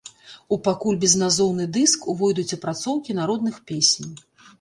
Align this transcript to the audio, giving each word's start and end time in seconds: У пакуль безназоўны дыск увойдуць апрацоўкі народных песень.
У 0.55 0.57
пакуль 0.67 0.95
безназоўны 1.03 1.67
дыск 1.75 2.07
увойдуць 2.13 2.47
апрацоўкі 2.57 3.11
народных 3.21 3.61
песень. 3.69 4.09